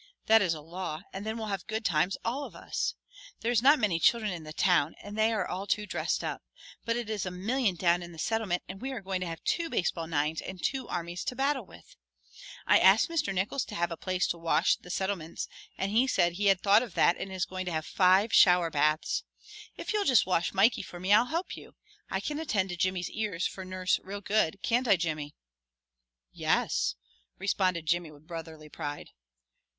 [0.25, 2.95] That is a law and then we'll have good times, all of us.
[3.41, 6.41] There is not many children in the Town and they are all too dressed up,
[6.85, 9.43] but it is a million down in the Settlement and we are going to have
[9.43, 11.95] two baseball nines and two armies to battle with.
[12.65, 13.31] I asked Mr.
[13.31, 16.81] Nickols to have a place to wash the Settlements and he said he had thought
[16.81, 19.23] of that and is going to have five shower baths.
[19.77, 21.75] If you'll just wash Mikey for me I'll help you.
[22.09, 25.35] I can attend to Jimmy's ears for nurse real good, can't I, Jimmy?"
[26.33, 26.95] "Yes,"
[27.37, 29.11] responded Jimmy with brotherly pride.